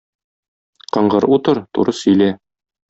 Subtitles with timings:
[0.97, 2.33] Кыңгыр утыр, туры сөйлә.